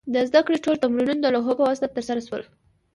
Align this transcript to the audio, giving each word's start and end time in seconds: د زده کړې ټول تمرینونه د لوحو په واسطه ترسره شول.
د 0.13 0.15
زده 0.29 0.41
کړې 0.45 0.57
ټول 0.65 0.75
تمرینونه 0.83 1.21
د 1.21 1.25
لوحو 1.35 1.57
په 1.57 1.63
واسطه 1.67 1.93
ترسره 1.95 2.21
شول. 2.27 2.43